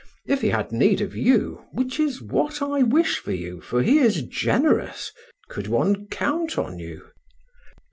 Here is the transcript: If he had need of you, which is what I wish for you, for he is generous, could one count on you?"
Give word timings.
If 0.25 0.41
he 0.41 0.49
had 0.49 0.71
need 0.71 0.99
of 1.01 1.15
you, 1.15 1.63
which 1.71 1.99
is 1.99 2.23
what 2.23 2.59
I 2.59 2.81
wish 2.81 3.19
for 3.19 3.33
you, 3.33 3.61
for 3.61 3.83
he 3.83 3.99
is 3.99 4.23
generous, 4.23 5.11
could 5.47 5.67
one 5.67 6.07
count 6.07 6.57
on 6.57 6.79
you?" 6.79 7.09